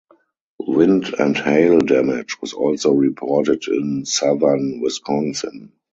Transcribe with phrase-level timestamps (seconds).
[0.67, 5.73] Wind and hail damage was also reported in Southern Wisconsin.